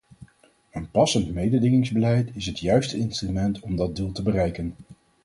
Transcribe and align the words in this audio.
Een 0.71 0.91
passend 0.91 1.33
mededingingsbeleid 1.33 2.35
is 2.35 2.45
het 2.45 2.59
juiste 2.59 2.97
instrument 2.97 3.59
om 3.59 3.75
dat 3.75 3.95
doel 3.95 4.11
te 4.11 4.23
bereiken. 4.23 4.75